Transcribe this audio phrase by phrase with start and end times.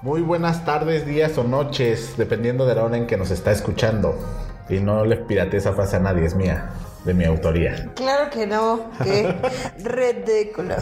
[0.00, 4.16] Muy buenas tardes, días o noches, dependiendo de la hora en que nos está escuchando.
[4.68, 6.70] Y no le pirate esa frase a nadie, es mía,
[7.04, 7.90] de mi autoría.
[7.96, 9.34] Claro que no, qué
[9.78, 10.76] ridículo.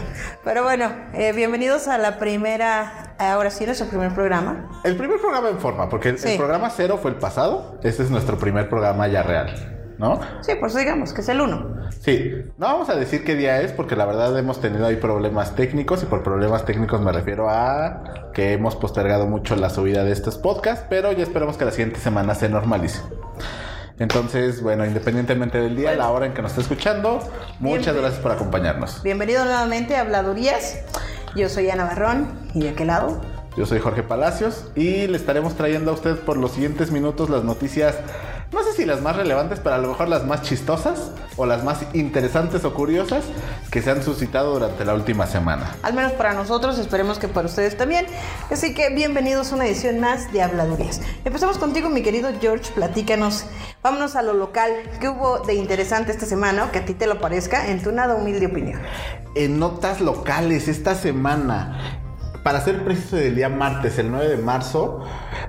[0.45, 4.83] Pero bueno, eh, bienvenidos a la primera, ahora sí, nuestro primer programa.
[4.84, 7.80] El primer programa en forma, porque el, programa cero fue el pasado.
[7.83, 10.21] Este es nuestro primer programa ya real, ¿no?
[10.41, 11.77] Sí, por eso digamos que es el uno.
[12.01, 15.55] Sí, no vamos a decir qué día es porque la verdad hemos tenido ahí problemas
[15.55, 20.12] técnicos y por problemas técnicos me refiero a que hemos postergado mucho la subida de
[20.12, 23.01] estos podcasts, pero ya esperamos que la siguiente semana se normalice.
[23.98, 27.19] Entonces, bueno, independientemente del día, la hora en que nos esté escuchando,
[27.61, 28.03] muchas Bien.
[28.03, 29.03] gracias por acompañarnos.
[29.03, 30.81] Bienvenido nuevamente a Habladurías.
[31.34, 33.23] Yo soy Ana Barrón y de aquel lado.
[33.56, 37.42] Yo soy Jorge Palacios y le estaremos trayendo a usted por los siguientes minutos las
[37.42, 37.97] noticias,
[38.56, 41.62] no sé si las más relevantes, pero a lo mejor las más chistosas o las
[41.62, 43.23] más interesantes o curiosas
[43.70, 45.77] que se han suscitado durante la última semana.
[45.83, 48.06] Al menos para nosotros, esperemos que para ustedes también.
[48.50, 51.03] Así que bienvenidos a una edición más de Habladurías.
[51.27, 53.44] Empezamos contigo, mi querido George, platícanos.
[53.83, 54.72] Vámonos a lo local.
[55.00, 57.92] ¿Qué hubo de interesante esta semana o que a ti te lo parezca en tu
[57.92, 58.81] nada humilde opinión?
[59.34, 62.06] En notas locales, esta semana,
[62.47, 65.00] para ser preciso del día martes, el 9 de marzo,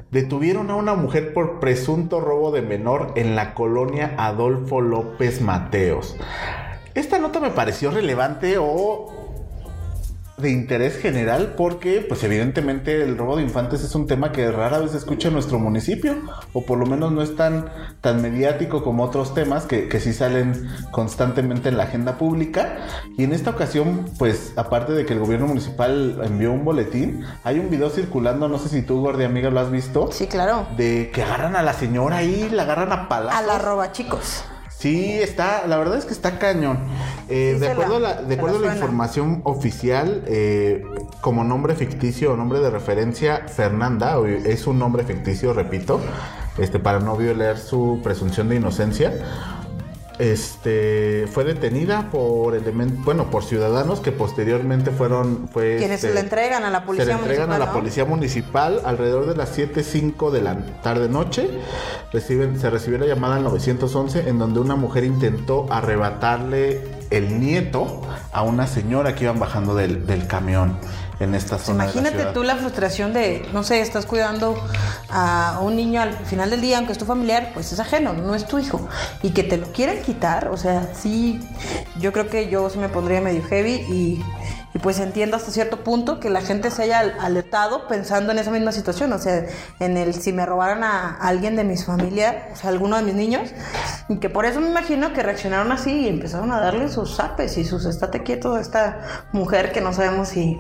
[0.10, 6.18] detuvieron a una mujer por presunto robo de menor en la colonia Adolfo López Mateos.
[6.96, 9.14] Esta nota me pareció relevante o
[10.38, 14.78] de interés general porque pues evidentemente el robo de infantes es un tema que rara
[14.78, 16.16] vez se escucha en nuestro municipio
[16.54, 17.66] o por lo menos no es tan,
[18.02, 22.78] tan mediático como otros temas que, que sí salen constantemente en la agenda pública
[23.18, 27.58] y en esta ocasión pues aparte de que el gobierno municipal envió un boletín hay
[27.58, 30.68] un video circulando no sé si tú gordi amiga lo has visto Sí, claro.
[30.78, 34.44] de que agarran a la señora ahí la agarran a palazos A la roba, chicos.
[34.78, 36.78] Sí, está, la verdad es que está cañón.
[37.30, 40.24] Eh, Sí de acuerdo, a la- la, se de acuerdo a la la información oficial,
[40.28, 40.84] eh,
[41.22, 46.00] como nombre ficticio o nombre de referencia, Fernanda, es un nombre ficticio, repito,
[46.60, 49.14] este, para no violar su presunción de inocencia.
[50.20, 52.60] Este fue detenida por
[53.04, 57.12] bueno, por ciudadanos que posteriormente fueron, fue Quienes se le entregan a la policía se
[57.12, 57.80] le entregan a municipal, la ¿no?
[57.80, 61.50] policía municipal alrededor de las 7.05 de la tarde noche.
[62.12, 68.02] Reciben, se recibió la llamada al 911 en donde una mujer intentó arrebatarle el nieto
[68.32, 70.78] a una señora que iban bajando del, del camión
[71.20, 71.86] en esta zona.
[71.86, 74.56] de la Imagínate tú la frustración de, no sé, estás cuidando
[75.10, 78.36] a un niño al final del día, aunque es tu familiar, pues es ajeno, no
[78.36, 78.88] es tu hijo.
[79.24, 81.40] Y que te lo quieran quitar, o sea, sí,
[82.00, 84.24] yo creo que yo sí me pondría medio heavy y,
[84.78, 88.52] y pues entiendo hasta cierto punto que la gente se haya alertado pensando en esa
[88.52, 89.44] misma situación, o sea,
[89.80, 93.16] en el si me robaran a alguien de mis familia, o sea, alguno de mis
[93.16, 93.50] niños,
[94.08, 97.58] y que por eso me imagino que reaccionaron así y empezaron a darle sus zapes
[97.58, 100.60] y sus estate quieto a esta mujer que no sabemos si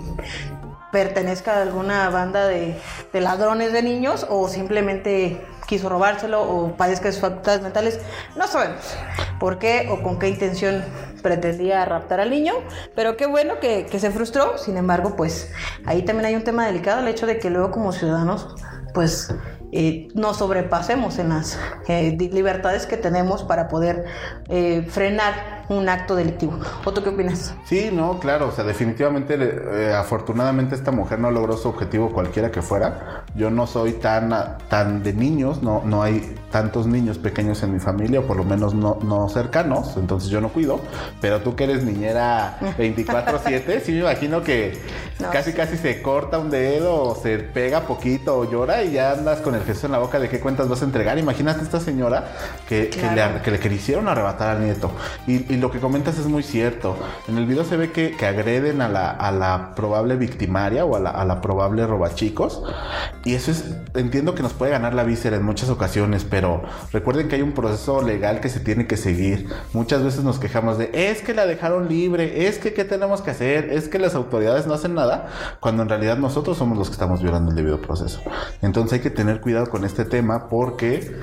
[0.91, 2.75] pertenezca a alguna banda de,
[3.13, 8.00] ladrones de niños o simplemente quiso robárselo o padezca de sus facultades mentales.
[8.35, 8.97] No sabemos
[9.39, 10.83] por qué o con qué intención
[11.22, 12.53] pretendía raptar al niño,
[12.95, 14.57] pero qué bueno que, que se frustró.
[14.57, 15.51] Sin embargo, pues
[15.85, 18.55] ahí también hay un tema delicado, el hecho de que luego como ciudadanos,
[18.94, 19.33] pues
[19.72, 24.06] eh, nos sobrepasemos en las eh, libertades que tenemos para poder
[24.47, 26.59] eh, frenar un acto delictivo.
[26.85, 27.53] ¿O tú qué opinas?
[27.66, 32.51] Sí, no, claro, o sea, definitivamente, eh, afortunadamente esta mujer no logró su objetivo cualquiera
[32.51, 33.23] que fuera.
[33.35, 34.33] Yo no soy tan,
[34.69, 38.44] tan de niños, no, no hay tantos niños pequeños en mi familia, o por lo
[38.45, 40.79] menos no, no cercanos, entonces yo no cuido.
[41.19, 44.79] Pero tú que eres niñera 24/7, sí me imagino que
[45.19, 45.57] No, casi sí.
[45.57, 49.56] casi se corta un dedo, o se pega poquito, o llora y ya andas con
[49.56, 51.17] el gesto en la boca de qué cuentas vas a entregar.
[51.17, 52.25] Imagínate esta señora
[52.67, 53.41] que, que le, Claro.
[53.41, 54.91] que le quisieron arrebatar al nieto.
[55.25, 56.97] Y, y lo que comentas es muy cierto.
[57.28, 60.95] En el video se ve que, que agreden a la, a la probable victimaria o
[60.95, 62.63] a la, a la probable robachicos.
[63.23, 67.28] Y eso es, entiendo que nos puede ganar la víscera en muchas ocasiones, pero recuerden
[67.28, 69.50] que hay un proceso legal que se tiene que seguir.
[69.73, 73.31] Muchas veces nos quejamos de, es que la dejaron libre, es que qué tenemos que
[73.31, 75.27] hacer, es que las autoridades no hacen nada,
[75.59, 78.21] cuando en realidad nosotros somos los que estamos violando el debido proceso.
[78.62, 81.15] Entonces hay que tener cuidado con este tema porque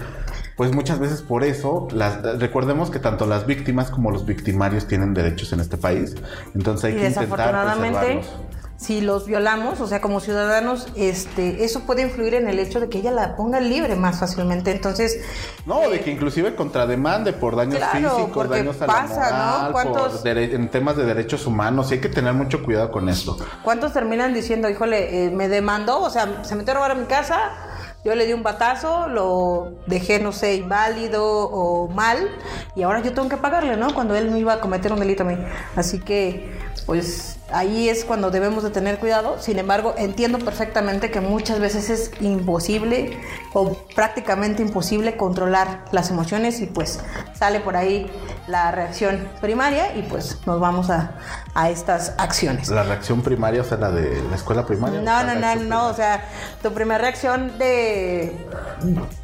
[0.57, 5.13] pues muchas veces por eso, las, recordemos que tanto las víctimas como los victimarios tienen
[5.15, 6.15] derechos en este país.
[6.55, 8.33] Entonces hay y que intentar desafortunadamente preservarlos.
[8.77, 12.89] si los violamos, o sea, como ciudadanos, este, eso puede influir en el hecho de
[12.89, 14.71] que ella la ponga libre más fácilmente.
[14.71, 15.21] Entonces,
[15.67, 19.73] No, eh, de que inclusive contrademande por daños Claro, físicos, daños a pasa, la moral,
[19.73, 23.37] ¿Cuántos- por en temas de derechos humanos, y hay que tener mucho cuidado con esto.
[23.63, 27.07] ¿cuántos terminan diciendo, híjole, eh, me demandó, o sea, se metió a robar a mi
[27.07, 27.41] casa,
[28.05, 32.29] yo le di un batazo, lo dejé, no sé, inválido o mal,
[32.77, 33.95] y ahora yo tengo que pagarle, ¿no?
[33.95, 35.39] Cuando él no iba a cometer un delito a mí.
[35.75, 36.53] Así que,
[36.85, 39.41] pues, ahí es cuando debemos de tener cuidado.
[39.41, 43.19] Sin embargo, entiendo perfectamente que muchas veces es imposible
[43.53, 47.01] o prácticamente imposible controlar las emociones y pues
[47.35, 48.11] sale por ahí
[48.49, 51.17] la reacción primaria y pues nos vamos a,
[51.55, 52.69] a estas acciones.
[52.69, 55.01] La reacción primaria, o sea, la de la escuela primaria.
[55.01, 56.25] No, no, no, no, o sea,
[56.63, 58.37] tu primera reacción de,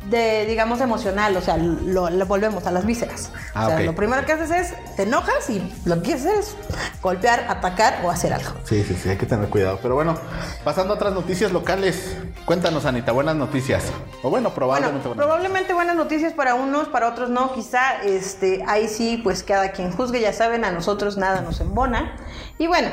[0.06, 3.32] de digamos, emocional, o sea, lo, lo volvemos a las vísceras.
[3.54, 6.38] Ah, o sea, lo primero que haces es, te enojas y lo que quieres hacer
[6.38, 6.56] es
[7.02, 8.52] golpear, atacar o hacer algo.
[8.64, 9.78] Sí, sí, sí, hay que tener cuidado.
[9.82, 10.16] Pero bueno,
[10.64, 12.16] pasando a otras noticias locales.
[12.44, 13.84] Cuéntanos, Anita, buenas noticias.
[14.22, 17.52] O bueno, Bueno, probablemente buenas probablemente buenas noticias para unos, para otros no.
[17.52, 22.16] Quizá este, ahí sí, pues cada quien juzgue, ya saben, a nosotros nada nos embona.
[22.58, 22.88] Y bueno,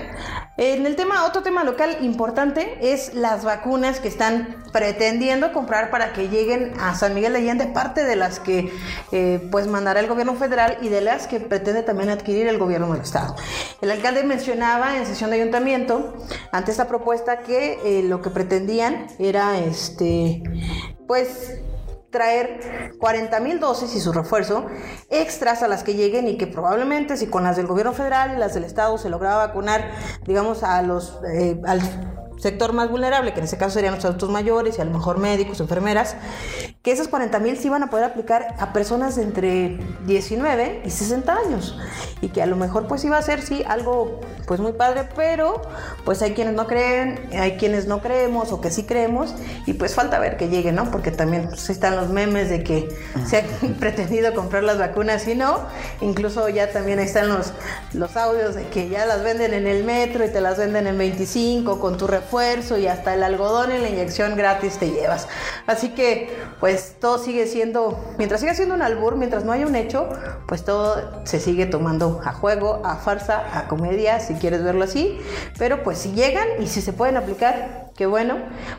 [0.58, 6.14] en el tema, otro tema local importante es las vacunas que están pretendiendo comprar para
[6.14, 8.72] que lleguen a San Miguel de Allende, parte de las que
[9.12, 12.92] eh, pues mandará el gobierno federal y de las que pretende también adquirir el gobierno
[12.92, 13.36] del estado.
[13.82, 16.16] El alcalde mencionaba en sesión de ayuntamiento
[16.52, 20.42] ante esta propuesta que eh, lo que pretendían era este
[21.08, 21.60] pues
[22.10, 24.66] traer 40 mil dosis y su refuerzo
[25.10, 28.40] extras a las que lleguen y que probablemente si con las del gobierno federal y
[28.40, 29.92] las del estado se lograba vacunar
[30.26, 31.60] digamos a los eh,
[32.38, 35.18] sector más vulnerable, que en ese caso serían los adultos mayores y a lo mejor
[35.18, 36.16] médicos, enfermeras,
[36.82, 41.36] que esos 40 mil se iban a poder aplicar a personas entre 19 y 60
[41.36, 41.78] años.
[42.22, 45.62] Y que a lo mejor pues iba a ser sí algo pues muy padre, pero
[46.06, 49.36] pues hay quienes no creen, hay quienes no creemos o que sí creemos
[49.66, 50.90] y pues falta ver que llegue, ¿no?
[50.90, 52.88] Porque también pues, están los memes de que
[53.26, 55.60] se han pretendido comprar las vacunas y no,
[56.00, 57.52] incluso ya también están los,
[57.94, 60.98] los audios de que ya las venden en el metro y te las venden en
[60.98, 62.08] 25 con tu
[62.78, 65.28] y hasta el algodón y la inyección gratis te llevas.
[65.66, 69.76] Así que pues todo sigue siendo, mientras siga siendo un albur, mientras no haya un
[69.76, 70.10] hecho,
[70.48, 75.20] pues todo se sigue tomando a juego, a farsa, a comedia, si quieres verlo así.
[75.58, 78.38] Pero pues si llegan y si se pueden aplicar, qué bueno,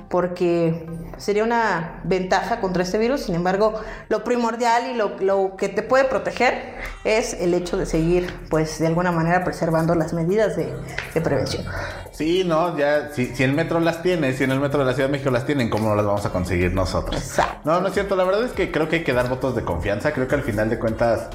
[0.08, 0.86] porque
[1.18, 3.22] sería una ventaja contra este virus.
[3.22, 3.74] Sin embargo,
[4.08, 8.78] lo primordial y lo, lo que te puede proteger es el hecho de seguir, pues
[8.78, 10.72] de alguna manera preservando las medidas de,
[11.12, 11.64] de prevención.
[12.12, 14.94] Sí, no, ya, si, si el metro las tiene, si en el metro de la
[14.94, 17.20] Ciudad de México las tienen, ¿cómo no las vamos a conseguir nosotros?
[17.20, 17.60] Exacto.
[17.64, 19.64] No, no es cierto, la verdad es que creo que hay que dar votos de
[19.64, 21.28] confianza, creo que al final de cuentas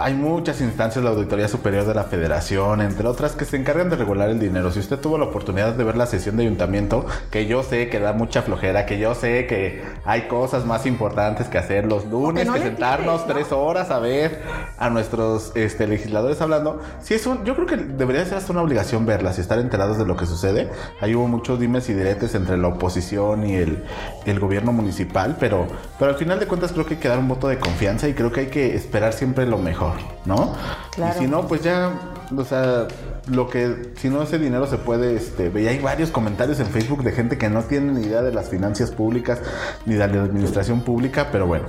[0.00, 3.96] hay muchas instancias, la Auditoría Superior de la Federación, entre otras, que se encargan de
[3.96, 4.70] regular el dinero.
[4.70, 8.00] Si usted tuvo la oportunidad de ver la sesión de ayuntamiento, que yo sé que
[8.00, 12.46] da mucha flojera, que yo sé que hay cosas más importantes que hacer los lunes,
[12.46, 13.34] no que sentarnos pides, ¿no?
[13.34, 14.42] tres horas a ver
[14.78, 16.80] a nuestros este, legisladores hablando.
[17.02, 19.98] Sí, es un, yo creo que debería ser hasta una obligación verlas y estar enterados
[19.98, 20.70] de lo que sucede.
[21.00, 23.84] Ahí hubo muchos dimes y diretes entre la oposición y el,
[24.26, 25.66] el gobierno municipal, pero,
[25.98, 28.14] pero al final de cuentas creo que hay que dar un voto de confianza y
[28.14, 29.87] creo que hay que esperar siempre lo mejor,
[30.24, 30.54] ¿no?
[30.94, 31.16] Claro.
[31.18, 31.92] Y si no, pues ya,
[32.36, 32.88] o sea,
[33.30, 37.02] lo que, si no ese dinero se puede, este, ve, hay varios comentarios en Facebook
[37.02, 39.40] de gente que no tiene ni idea de las finanzas públicas
[39.86, 41.66] ni de la administración pública, pero bueno,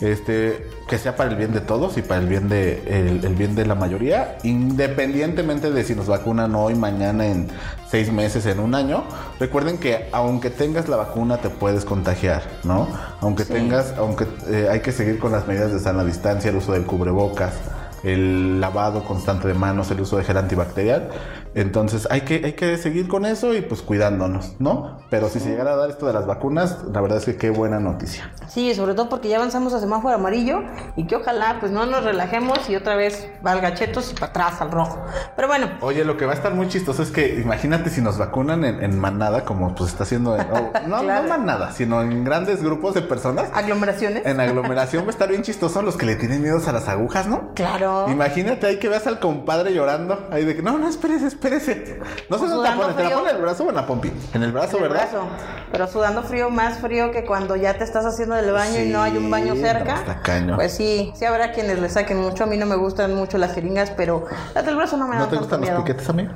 [0.00, 3.34] este, que sea para el bien de todos y para el bien de, el, el
[3.34, 7.48] bien de la mayoría, independientemente de si nos vacunan hoy, mañana, en
[7.90, 9.04] seis meses, en un año.
[9.40, 12.88] Recuerden que aunque tengas la vacuna te puedes contagiar, ¿no?
[13.20, 13.52] Aunque Sí.
[13.52, 16.84] tengas, aunque eh, hay que seguir con las medidas de sana distancia, el uso del
[16.84, 17.54] cubrebocas
[18.02, 21.08] el lavado constante de manos, el uso de gel antibacterial.
[21.56, 24.98] Entonces hay que, hay que seguir con eso y pues cuidándonos, ¿no?
[25.10, 27.50] Pero si se llegara a dar esto de las vacunas, la verdad es que qué
[27.50, 28.30] buena noticia.
[28.46, 30.62] Sí, sobre todo porque ya avanzamos a semáforo amarillo
[30.96, 34.60] y que ojalá pues no nos relajemos y otra vez valga chetos y para atrás
[34.60, 35.02] al rojo.
[35.34, 38.18] Pero bueno, Oye, lo que va a estar muy chistoso es que imagínate si nos
[38.18, 41.22] vacunan en, en manada, como pues está haciendo, en- o- no, Claro.
[41.24, 43.48] no manada, sino en grandes grupos de personas.
[43.54, 44.26] aglomeraciones.
[44.26, 47.26] En aglomeración va a estar bien chistoso los que le tienen miedos a las agujas,
[47.26, 47.50] ¿no?
[47.54, 48.06] Claro.
[48.10, 50.28] Imagínate ahí que veas al compadre llorando.
[50.30, 51.98] Ahí de que, no, no, espérese, espérese.
[52.28, 52.76] No sé dónde te.
[52.96, 54.12] ¿Te la pone en el brazo o en la pompi?
[54.34, 55.08] En el brazo, En el ¿verdad?
[55.10, 55.26] brazo.
[55.72, 59.02] Pero sudando frío, más frío que cuando ya te estás haciendo del baño y no
[59.02, 60.20] hay un baño cerca.
[60.44, 60.56] no.
[60.56, 62.44] Pues sí, sí habrá quienes le saquen mucho.
[62.44, 64.24] A mí no me gustan mucho las jeringas, pero
[64.54, 66.28] las del brazo no me ¿No dan te tanto gustan los piquetes a mí?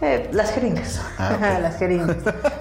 [0.00, 1.00] Eh, las jeringas.
[1.18, 2.16] Ah, las jeringas.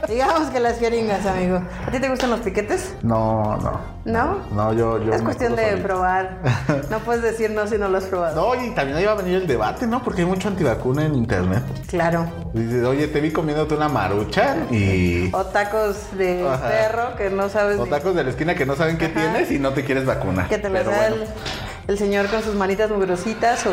[0.07, 1.61] Digamos que las jeringas, amigo.
[1.87, 2.93] ¿A ti te gustan los piquetes?
[3.01, 3.79] No, no.
[4.05, 4.37] ¿No?
[4.51, 5.13] No, yo, yo.
[5.13, 6.37] es cuestión de probar.
[6.89, 8.35] No puedes decir no si no lo has probado.
[8.55, 10.03] No, y también ahí va a venir el debate, ¿no?
[10.03, 11.63] Porque hay mucho antivacuna en internet.
[11.87, 12.25] Claro.
[12.53, 15.29] Dices, oye, te vi comiéndote una marucha y.
[15.33, 16.69] O tacos de Ajá.
[16.69, 19.15] perro que no sabes O ni- tacos de la esquina que no saben qué Ajá.
[19.15, 20.47] tienes y no te quieres vacunar.
[20.49, 21.15] que te Pero da bueno.
[21.15, 21.27] el,
[21.87, 23.71] el señor con sus manitas mugrositas o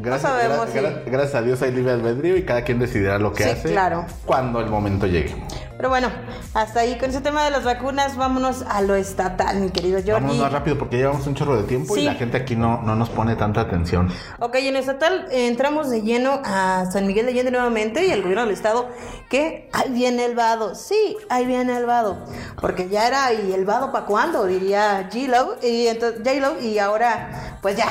[0.00, 2.78] Gracias, no sabemos gra- si- gra- gracias a Dios hay libre albedrío y cada quien
[2.78, 4.04] decidirá lo que Sí, hace claro.
[4.24, 5.34] cuando el momento llegue.
[5.82, 6.12] Pero bueno,
[6.54, 10.12] hasta ahí con ese tema de las vacunas, vámonos a lo estatal, mi querido Jordi.
[10.12, 12.94] Vamos más rápido porque llevamos un chorro de tiempo y la gente aquí no, no
[12.94, 14.08] nos pone tanta atención.
[14.38, 18.22] Ok, en estatal eh, entramos de lleno a San Miguel de Allende nuevamente y al
[18.22, 18.90] gobierno del estado
[19.28, 20.76] que ahí viene el vado.
[20.76, 22.26] Sí, ahí viene el vado.
[22.60, 24.46] Porque ya era, ¿y el vado para cuándo?
[24.46, 25.56] Diría J-Lo.
[25.64, 27.88] Y, entonces, J-Lo, y ahora, pues ya.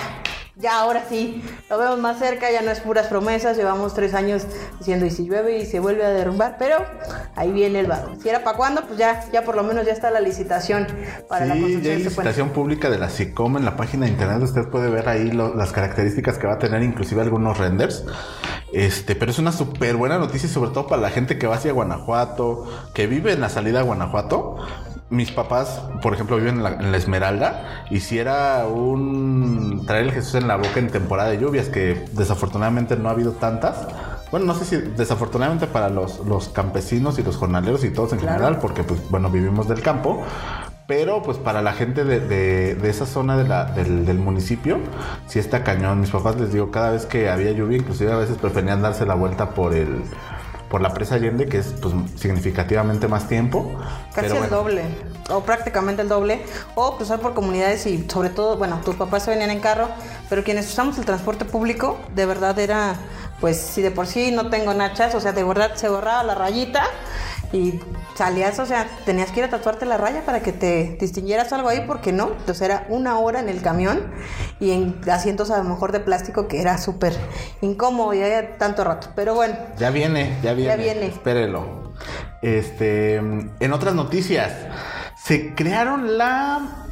[0.62, 4.44] Ya ahora sí, lo vemos más cerca, ya no es puras promesas, llevamos tres años
[4.78, 6.78] diciendo y si llueve y se vuelve a derrumbar, pero
[7.36, 8.12] ahí viene el vado.
[8.22, 10.88] Si era para cuándo, pues ya, ya por lo menos ya está la licitación
[11.28, 14.12] para la Sí, construcción ya hay licitación pública de la SICOM en la página de
[14.12, 14.42] internet.
[14.44, 18.06] Usted puede ver ahí lo- las características que va a tener, inclusive algunos renders.
[18.72, 21.72] Este, pero es una súper buena noticia, sobre todo para la gente que va hacia
[21.74, 24.58] Guanajuato, que vive en la salida a Guanajuato.
[25.12, 27.84] Mis papás, por ejemplo, viven en la, en la Esmeralda.
[27.92, 32.06] Y si era un traer el Jesús en la boca en temporada de lluvias, que
[32.14, 33.88] desafortunadamente no ha habido tantas.
[34.32, 38.20] Bueno, no sé si desafortunadamente para los, los campesinos y los jornaleros y todos en
[38.20, 38.36] Claro.
[38.36, 40.24] general, porque pues bueno, vivimos del campo.
[40.88, 44.78] Pero pues para la gente de, de- de esa zona de la- del, del municipio,
[45.28, 46.00] sí está cañón.
[46.02, 49.14] Mis papás les digo, cada vez que había lluvia, inclusive a veces preferían darse la
[49.16, 50.02] vuelta por el
[50.72, 53.74] por la presa Allende, que es pues significativamente más tiempo.
[54.16, 54.84] Casi Pero el bueno, doble,
[55.30, 56.42] o prácticamente el doble,
[56.76, 59.90] o cruzar por comunidades y sobre todo, bueno, tus papás se venían en carro,
[60.30, 62.96] pero quienes usamos el transporte público, de verdad era,
[63.42, 66.36] pues si de por sí no tengo nachas, o sea, de verdad se borraba la
[66.36, 66.86] rayita
[67.54, 67.80] y
[68.16, 71.70] salías, o sea, tenías que ir a tatuarte la raya para que te distinguieras algo
[71.70, 74.12] ahí, porque no, entonces era una hora en el camión
[74.60, 77.14] y en asientos a lo mejor de plástico que era súper
[77.62, 79.56] incómodo y había tanto rato, pero bueno.
[79.78, 80.78] Ya viene, ya viene.
[80.78, 81.06] viene.
[81.08, 81.94] Espérelo.
[82.42, 84.54] Este, en otras noticias,
[85.24, 86.88] se crearon la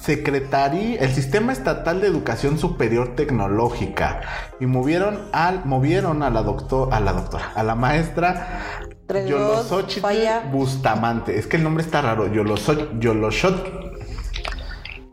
[0.00, 4.20] Secretaría, el Sistema Estatal de Educación Superior Tecnológica
[4.58, 9.40] y movieron al, movieron a la doctor, a la doctora, a la maestra Tres, dos,
[9.40, 10.40] Yolosochitl falla.
[10.52, 11.36] Bustamante.
[11.36, 12.28] Es que el nombre está raro.
[12.32, 13.89] Yoloso- Yoloshot-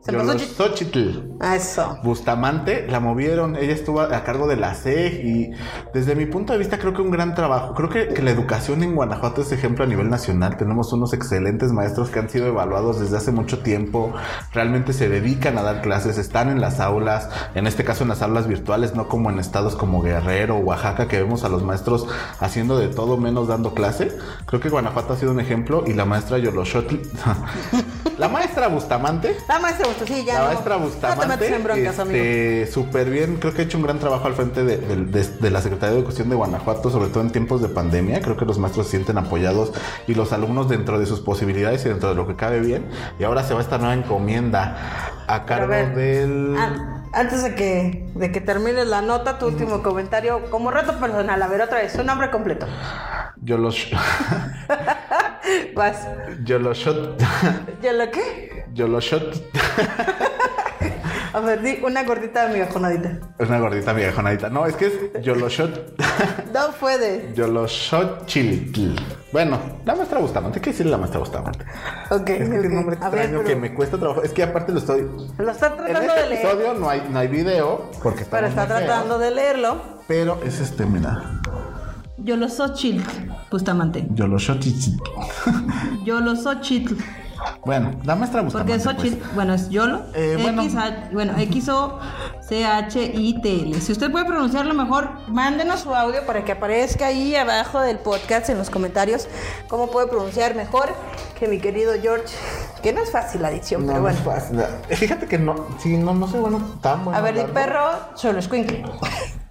[0.08, 1.36] Se Yolosochitl.
[1.54, 2.00] Eso.
[2.02, 5.52] Bustamante la movieron, ella estuvo a cargo de la CEG y
[5.94, 7.74] desde mi punto de vista creo que un gran trabajo.
[7.74, 10.56] Creo que, que la educación en Guanajuato es ejemplo a nivel nacional.
[10.56, 14.14] Tenemos unos excelentes maestros que han sido evaluados desde hace mucho tiempo.
[14.54, 18.22] Realmente se dedican a dar clases, están en las aulas, en este caso en las
[18.22, 22.08] aulas virtuales, no como en estados como Guerrero o Oaxaca que vemos a los maestros
[22.40, 24.18] haciendo de todo menos dando clase.
[24.46, 26.96] Creo que Guanajuato ha sido un ejemplo y la maestra Yoloshotl,
[28.18, 30.46] la maestra Bustamante La maestra Bustamante, sí, ya la no.
[30.48, 32.18] maestra No te Bustamante, metas en broncas, amigo.
[32.18, 35.28] este, súper bien, creo que ha hecho un gran trabajo al frente de, de- de-
[35.40, 38.22] de la Secretaría de Educación de Guanajuato, sobre todo en tiempos de pandemia.
[38.22, 39.72] Creo que los maestros se sienten apoyados
[40.08, 42.86] y los alumnos dentro de sus posibilidades y dentro de lo que cabe bien.
[43.20, 44.78] Y ahora se va esta nueva encomienda
[45.28, 46.56] a cargo del...
[46.58, 51.42] an- antes de que, de que termines la nota, tu último comentario, como reto personal,
[51.42, 52.68] a ver otra vez, su nombre completo.
[53.42, 53.76] Yo los...
[55.76, 56.08] Vas.
[56.44, 57.20] Yo los shot...
[57.82, 58.66] ¿Yo lo qué?
[58.74, 59.24] Yo los shot...
[61.34, 63.20] A ver, di una gordita de mi bajonadita.
[63.38, 65.94] Es una gordita viejona No, es que es yo los shot...
[66.54, 67.32] No puede.
[67.36, 68.96] Yo los shot chili.
[69.32, 71.64] Bueno, la maestra Bustamante, ¿qué decir la maestra Bustamante?
[72.10, 72.66] Ok, Es que es ok.
[72.66, 74.24] un nombre A ver, extraño que pero me cuesta trabajo.
[74.24, 75.02] Es que aparte lo estoy.
[75.38, 76.46] lo está En tratando este de leer.
[76.46, 79.82] episodio no hay, no hay video porque Pero está muy feos, tratando de leerlo.
[80.08, 81.42] Pero es este, mira.
[82.18, 83.02] Yo lo Xochitl,
[83.52, 84.08] Bustamante.
[84.12, 84.64] Yo los shot
[86.04, 86.96] Yo lo Xochitl.
[87.64, 88.74] Bueno, la maestra Bustamante.
[88.84, 89.36] Porque Xochitl, pues.
[89.36, 90.02] bueno, es YOLO.
[90.16, 90.64] Eh, bueno.
[90.64, 92.00] X, A- bueno, X O
[92.42, 93.80] C H I T L.
[93.82, 98.50] Si usted puede pronunciarlo mejor, mándenos su audio para que aparezca ahí abajo del podcast
[98.50, 99.28] en los comentarios
[99.68, 100.90] cómo puede pronunciar mejor
[101.40, 102.34] que mi querido George,
[102.82, 104.18] que no es fácil la dicción, No, pero no bueno.
[104.18, 104.60] es fácil.
[104.98, 107.18] Fíjate que no, sí, no, no soy bueno tan bueno.
[107.18, 107.54] A ver, hablando.
[107.54, 108.84] perro, solo escuincle.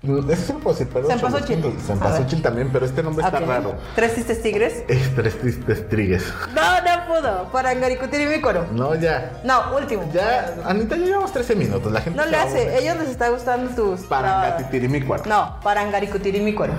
[0.06, 1.10] Eso sí lo puedo decir, perdón.
[1.10, 1.78] Cempasúchil.
[1.86, 3.46] Sempasúchil también, pero este nombre está Ok.
[3.46, 3.75] raro.
[3.94, 4.84] Tres tristes tigres.
[4.88, 6.25] Es tres tristes trigues.
[6.54, 7.44] No, no pudo.
[7.52, 8.66] Para.
[8.72, 9.40] No, ya.
[9.44, 10.08] No, último.
[10.12, 11.92] Ya, Anita, ya llevamos 13 minutos.
[11.92, 12.78] La gente No se le a hace.
[12.78, 14.00] Ellos les está gustando tus.
[14.02, 15.25] Para Gatitirimícuaro.
[15.26, 16.72] No, para Angaricutirimícuaro.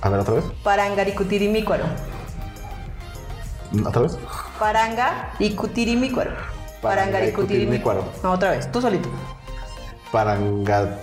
[0.00, 0.44] A ver, otra vez.
[0.62, 1.84] Para Angaricutirimícuaro.
[3.86, 4.16] ¿Otra vez?
[4.58, 6.30] Paranga y cutirimícuaro.
[6.30, 8.04] Paranga y Parangaricutirimícuaro.
[8.22, 9.08] No, otra vez, tú solito.
[10.12, 10.98] Paranga...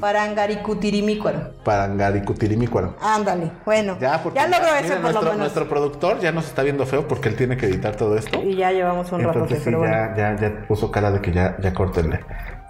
[0.00, 1.52] Parangaricutirimícuaro.
[1.64, 2.96] Parangaricutirimícuaro.
[3.00, 3.96] Ándale, bueno.
[4.00, 5.38] Ya, porque logró mira, eso por nuestro, lo menos.
[5.38, 8.40] nuestro productor ya nos está viendo feo porque él tiene que editar todo esto.
[8.42, 9.94] Y ya llevamos un rato, Entonces sí, pero bueno.
[9.94, 12.20] ya, ya, ya puso cara de que ya, ya córtenle.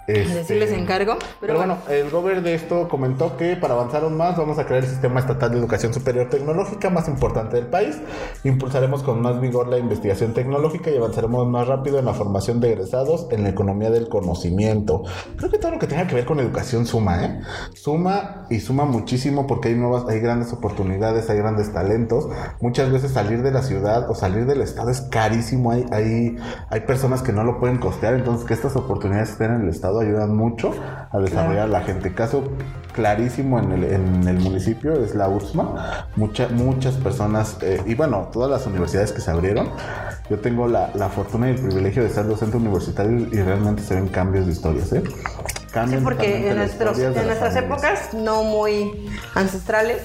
[0.09, 1.19] Este, Sí les encargo.
[1.38, 4.83] Pero, bueno, el gobierno de esto comentó que para avanzar aún más vamos a crear
[4.83, 7.99] el sistema estatal de educación superior tecnológica más importante del país.
[8.43, 12.73] Impulsaremos con más vigor la investigación tecnológica y avanzaremos más rápido en la formación de
[12.73, 15.03] egresados en la economía del conocimiento.
[15.37, 17.41] Creo que todo lo que tenga que ver con educación suma, ¿eh?
[17.75, 22.29] Suma y suma muchísimo porque hay nuevas, hay grandes oportunidades, hay grandes talentos.
[22.62, 25.71] Muchas veces salir de la ciudad o salir del estado es carísimo.
[25.71, 26.38] Hay, hay,
[26.71, 29.98] hay personas que no lo pueden costear, entonces que estas oportunidades estén en el estado
[30.00, 30.73] ayudan mucho
[31.11, 32.14] a desarrollar a la gente.
[32.14, 32.45] Caso
[32.93, 36.09] clarísimo en el, en el municipio es la USMA.
[36.17, 39.71] Mucha, muchas personas, eh, y bueno, todas las universidades que se abrieron.
[40.28, 43.95] Yo tengo la, la fortuna y el privilegio de ser docente universitario y realmente se
[43.95, 45.02] ven cambios de historias, ¿eh?
[45.87, 50.00] Sí, porque en, nuestros, en nuestras épocas no muy ancestrales,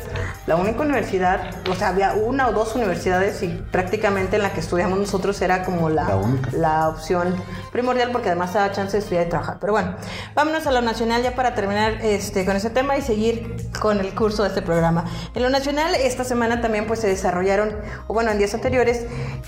[0.46, 4.60] la única universidad, o sea, había una o dos universidades y prácticamente en la que
[4.60, 6.50] estudiamos nosotros era como la, La única.
[6.54, 7.36] la opción
[7.72, 9.58] primordial porque además daba chance de estudiar y trabajar.
[9.60, 9.96] Pero bueno,
[10.36, 14.14] vámonos a lo nacional ya para terminar este, con ese tema y seguir con el
[14.14, 15.06] curso de este programa.
[15.34, 17.76] En lo nacional, esta semana también pues se desarrollaron,
[18.08, 19.06] o bueno, en días anteriores,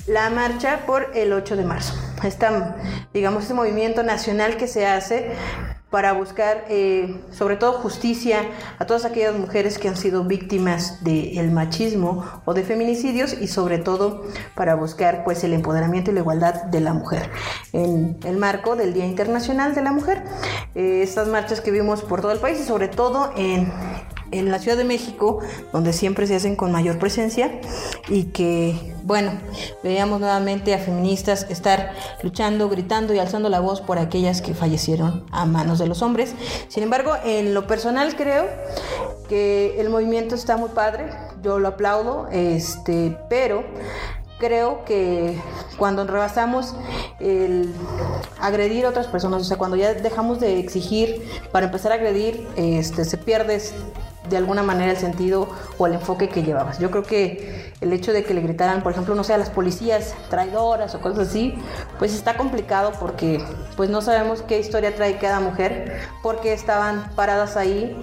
[0.07, 1.93] la marcha por el 8 de marzo.
[2.23, 2.75] Esta,
[3.13, 5.31] digamos, este movimiento nacional que se hace
[5.95, 8.41] para buscar eh, sobre todo justicia
[8.79, 13.77] a todas aquellas mujeres que han sido víctimas del machismo o de feminicidios y sobre
[13.77, 14.25] todo
[14.55, 17.29] para buscar pues el empoderamiento y la igualdad de la mujer
[17.71, 20.21] en el marco del Día Internacional de la Mujer.
[20.75, 23.71] Eh, estas marchas que vimos por todo el país y sobre todo en
[24.37, 25.39] en la Ciudad de México,
[25.71, 27.59] donde siempre se hacen con mayor presencia
[28.07, 29.31] y que, bueno,
[29.83, 35.25] veíamos nuevamente a feministas estar luchando, gritando y alzando la voz por aquellas que fallecieron
[35.31, 36.33] a manos de los hombres.
[36.67, 38.45] Sin embargo, en lo personal creo
[39.29, 41.09] que el movimiento está muy padre,
[41.41, 43.63] yo lo aplaudo, este, pero
[44.37, 45.39] creo que
[45.77, 46.75] cuando rebasamos
[47.19, 47.73] el
[48.39, 52.47] agredir a otras personas, o sea, cuando ya dejamos de exigir para empezar a agredir,
[52.55, 53.61] este, se pierde
[54.29, 56.79] de alguna manera el sentido o el enfoque que llevabas.
[56.79, 59.49] Yo creo que el hecho de que le gritaran, por ejemplo, no sé, a las
[59.49, 61.55] policías traidoras o cosas así,
[61.99, 63.43] pues está complicado porque
[63.75, 67.95] pues no sabemos qué historia trae cada mujer, porque estaban paradas ahí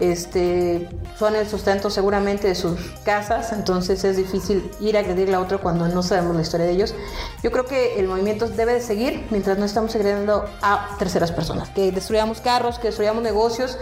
[0.00, 0.88] este,
[1.18, 5.60] son el sustento seguramente de sus casas, entonces es difícil ir a agredirle a otro
[5.60, 6.94] cuando no sabemos la historia de ellos.
[7.42, 11.70] Yo creo que el movimiento debe de seguir mientras no estamos agrediendo a terceras personas,
[11.70, 13.78] que destruyamos carros, que destruyamos negocios,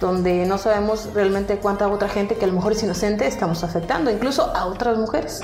[0.00, 4.10] donde no sabemos realmente cuánta otra gente que a lo mejor es inocente estamos afectando,
[4.10, 5.40] incluso a otras mujeres.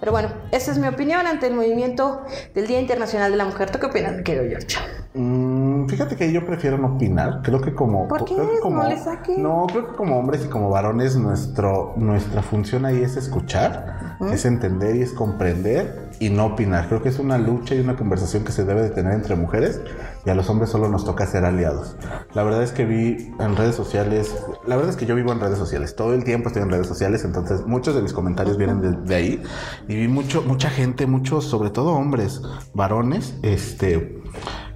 [0.00, 2.22] Pero bueno, esa es mi opinión ante el movimiento
[2.54, 3.70] del Día Internacional de la Mujer.
[3.70, 5.05] ¿Tú qué opinas, querido George?
[5.18, 7.40] Mm, fíjate que yo prefiero no opinar.
[7.42, 8.06] Creo que como.
[8.06, 8.34] ¿Por qué?
[8.34, 9.38] creo que como No le saques.
[9.38, 14.44] no, creo que como hombres y como varones, nuestro, nuestra función ahí es escuchar, es
[14.44, 16.88] entender y es comprender y no opinar.
[16.88, 19.80] Creo que es una lucha y una conversación que se debe de tener entre mujeres
[20.26, 21.96] y a los hombres solo nos toca ser aliados.
[22.34, 25.40] La verdad es que vi en redes sociales, la verdad es que yo vivo en
[25.40, 28.82] redes sociales, todo el tiempo estoy en redes sociales, entonces muchos de mis comentarios vienen
[28.82, 29.42] de, de ahí
[29.88, 32.42] y vi mucho, mucha gente, muchos, sobre todo hombres,
[32.74, 34.22] varones, este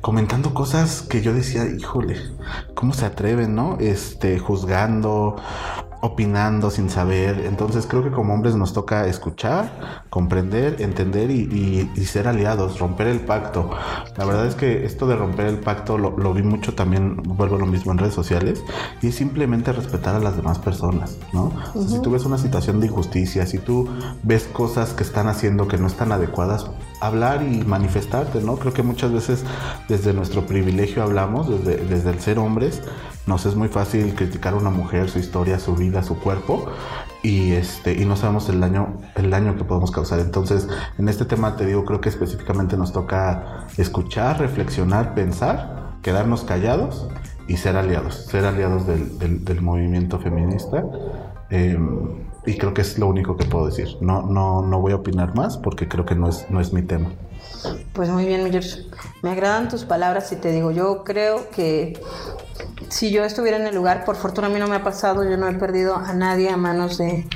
[0.01, 2.17] comentando cosas que yo decía, híjole,
[2.75, 3.77] ¿cómo se atreven, no?
[3.81, 5.37] Este, juzgando,
[6.03, 7.41] opinando sin saber.
[7.47, 12.79] Entonces creo que como hombres nos toca escuchar, comprender, entender y, y- y ser aliados,
[12.79, 13.69] romper el pacto.
[14.17, 17.57] La verdad es que esto de romper el pacto lo, lo vi mucho también, vuelvo
[17.57, 18.65] a lo mismo en redes sociales,
[19.03, 21.53] y es simplemente respetar a las demás personas, ¿no?
[21.75, 23.87] O sea, Si tú ves una situación de injusticia, si tú
[24.23, 26.67] ves cosas que están haciendo que no están adecuadas,
[27.01, 28.57] hablar y manifestarte, ¿no?
[28.57, 29.45] Creo que muchas veces
[29.89, 32.83] desde nuestro privilegio hablamos, desde, desde el ser hombres,
[33.27, 36.67] nos es muy fácil criticar a una mujer, su historia, su vida, su cuerpo
[37.23, 40.21] y este y no sabemos el daño el daño que podemos causar.
[40.21, 46.45] Entonces, en este tema te digo, creo que específicamente nos toca escuchar, reflexionar, pensar, quedarnos
[46.45, 47.09] callados
[47.47, 50.85] y ser aliados, ser aliados del, del- del movimiento feminista.
[51.51, 51.79] Eh,
[52.47, 53.97] y creo que es lo único que puedo decir.
[54.01, 56.83] No, no, no voy a opinar más porque creo que no es, no es mi
[56.83, 57.11] tema.
[57.93, 58.87] Pues muy bien, George.
[59.23, 62.01] Me agradan tus palabras y te digo, yo creo que
[62.89, 65.37] si yo estuviera en el lugar, por fortuna a mí no me ha pasado, yo
[65.37, 67.27] no he perdido a nadie a manos de,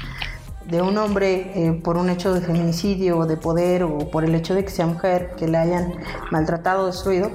[0.66, 4.34] de un hombre eh, por un hecho de feminicidio o de poder o por el
[4.34, 5.94] hecho de que sea mujer, que le hayan
[6.30, 7.30] maltratado, destruido.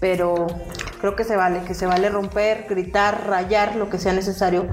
[0.00, 0.46] Pero
[1.02, 4.68] creo que se vale, que se vale romper, gritar, rayar, lo que sea necesario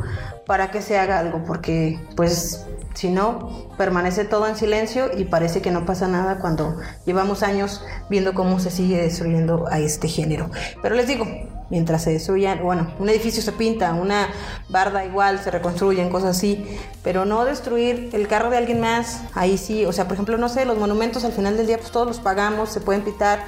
[0.45, 5.63] para que se haga algo, porque pues si no, permanece todo en silencio y parece
[5.63, 10.51] que no pasa nada cuando llevamos años viendo cómo se sigue destruyendo a este género.
[10.83, 11.25] Pero les digo,
[11.71, 14.27] mientras se destruyan, bueno, un edificio se pinta, una
[14.69, 19.57] barda igual se reconstruyen, cosas así, pero no destruir el carro de alguien más, ahí
[19.57, 22.05] sí, o sea, por ejemplo, no sé, los monumentos al final del día pues todos
[22.05, 23.45] los pagamos, se pueden pintar,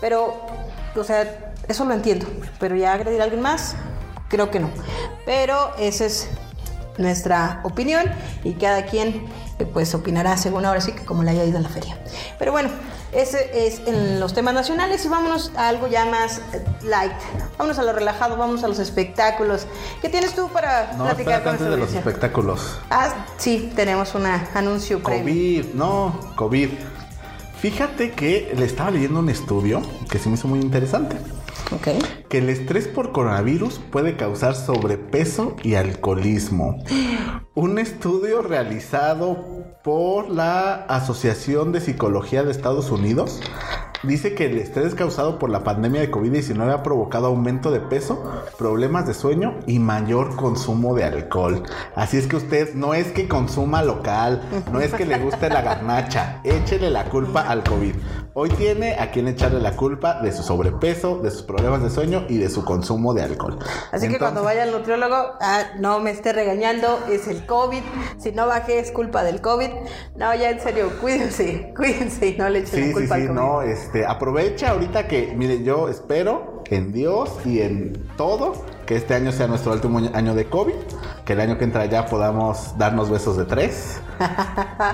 [0.00, 0.34] pero,
[0.96, 2.26] o sea, eso lo entiendo,
[2.58, 3.76] pero ya agredir a alguien más,
[4.28, 4.70] creo que no.
[5.24, 6.28] Pero esa es
[6.98, 8.04] nuestra opinión
[8.44, 9.26] y cada quien
[9.58, 11.98] eh, pues opinará según ahora sí que como le haya ido en la feria.
[12.38, 12.70] Pero bueno,
[13.12, 17.12] ese es en los temas nacionales y vámonos a algo ya más eh, light.
[17.58, 19.66] Vámonos a lo relajado, vamos a los espectáculos.
[20.02, 22.78] ¿Qué tienes tú para No, platicar espérate con antes de los espectáculos.
[22.90, 25.22] Ah, sí, tenemos un anuncio previo.
[25.24, 26.70] COVID, no, COVID.
[27.60, 31.16] Fíjate que le estaba leyendo un estudio que se me hizo muy interesante.
[31.74, 32.23] Ok.
[32.34, 36.82] El estrés por coronavirus puede causar sobrepeso y alcoholismo.
[37.54, 39.38] Un estudio realizado
[39.84, 43.40] por la Asociación de Psicología de Estados Unidos
[44.06, 48.22] dice que el estrés causado por la pandemia de COVID-19 ha provocado aumento de peso,
[48.58, 51.62] problemas de sueño y mayor consumo de alcohol.
[51.94, 54.42] Así es que usted no es que consuma local,
[54.72, 57.94] no es que le guste la garnacha, échele la culpa al COVID.
[58.34, 62.23] Hoy tiene a quien echarle la culpa de su sobrepeso, de sus problemas de sueño
[62.28, 63.58] y de su consumo de alcohol.
[63.92, 67.82] Así que cuando vaya al nutriólogo, ah, no me esté regañando, es el COVID.
[68.18, 69.68] Si no bajé, es culpa del COVID.
[70.16, 73.20] No, ya en serio, cuídense, cuídense y no le echen Sí, la sí, culpa sí,
[73.22, 73.40] al COVID.
[73.40, 78.52] no, este, aprovecha ahorita que, mire, yo espero en Dios y en todo
[78.86, 80.74] que este año sea nuestro último año de COVID,
[81.24, 84.00] que el año que entra ya podamos darnos besos de tres,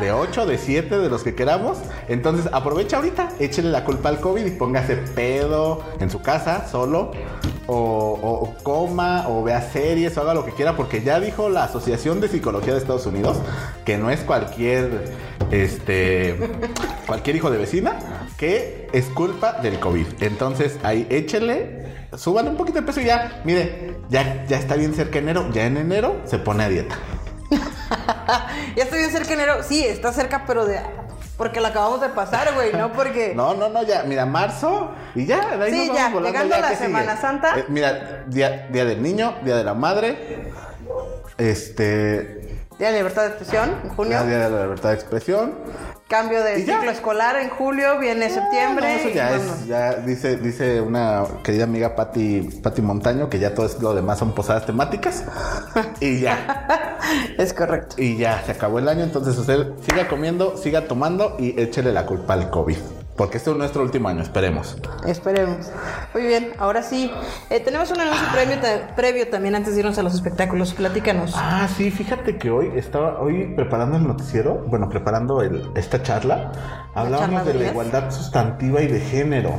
[0.01, 1.79] de ocho, de siete, de los que queramos.
[2.09, 7.11] Entonces, aprovecha ahorita, échele la culpa al COVID y póngase pedo en su casa, solo,
[7.66, 12.21] o, coma, o vea series, o haga lo que quiera, porque ya dijo la Asociación
[12.21, 13.38] de Psicología de Estados Unidos
[13.85, 15.12] que no es cualquier,
[15.51, 16.38] este,
[17.07, 17.99] cualquier hijo de vecina,
[18.37, 20.07] que es culpa del COVID.
[20.21, 21.80] Entonces, ahí échele,
[22.16, 25.64] súbale un poquito de peso y ya, mire, ya, ya está bien cerca enero, ya
[25.66, 26.96] en enero se pone a dieta.
[28.77, 29.62] Ya estoy bien cerca enero.
[29.64, 30.81] Sí, está cerca, pero de.
[31.37, 33.35] Porque lo acabamos de pasar, güey, no porque.
[33.35, 36.57] No, no, no, ya, mira, marzo y ya, de ahí Sí, nos ya, vamos llegando
[36.57, 36.87] la ¿qué sigue?
[36.87, 37.59] Semana Santa.
[37.59, 40.53] Eh, mira, día, día del niño, día de la madre,
[41.38, 44.23] este, Día de libertad de expresión, en junio.
[44.25, 45.55] día de la libertad de expresión.
[46.11, 46.75] Cambio de ya.
[46.79, 48.94] ciclo escolar en julio, viene septiembre.
[48.94, 53.38] No, eso y ya es, ya dice, dice una querida amiga Patti, Patti Montaño que
[53.38, 55.23] ya todo es lo demás son posadas temáticas.
[56.01, 56.99] y ya,
[57.38, 57.94] Es correcto.
[57.96, 59.05] y ya, se acabó el año.
[59.05, 62.77] Entonces usted siga comiendo, siga tomando y échele la culpa al COVID.
[63.21, 64.79] Porque este es nuestro último año, esperemos.
[65.07, 65.71] Esperemos.
[66.15, 67.13] Muy bien, ahora sí.
[67.51, 70.73] Eh, tenemos un anuncio previo, ta- previo también antes de irnos a los espectáculos.
[70.73, 71.33] Platícanos.
[71.37, 76.51] Ah, sí, fíjate que hoy estaba, hoy preparando el noticiero, bueno, preparando el- esta charla,
[76.95, 79.51] hablábamos de de la igualdad sustantiva y de género.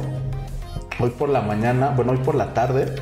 [1.00, 2.96] Hoy por la mañana, bueno, hoy por la tarde,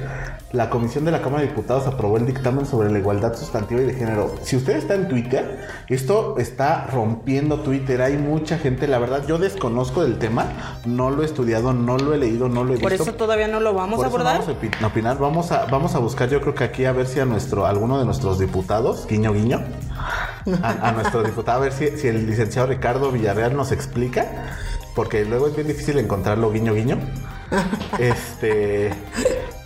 [0.51, 3.85] la Comisión de la Cámara de Diputados aprobó el dictamen sobre la igualdad sustantiva y
[3.85, 4.33] de género.
[4.41, 5.59] Si usted está en Twitter,
[5.89, 8.01] esto está rompiendo Twitter.
[8.01, 10.45] Hay mucha gente, la verdad, yo desconozco del tema,
[10.85, 13.03] no lo he estudiado, no lo he leído, no lo he Por visto.
[13.03, 14.39] eso todavía no lo vamos Por a eso abordar.
[14.41, 16.93] Vamos a opi- a opinar, vamos a, vamos a buscar, yo creo que aquí a
[16.93, 19.63] ver si a nuestro, alguno de nuestros diputados, guiño guiño,
[20.63, 24.25] a, a nuestro diputado, a ver si, si el licenciado Ricardo Villarreal nos explica,
[24.95, 26.97] porque luego es bien difícil encontrarlo guiño guiño.
[27.97, 28.93] Este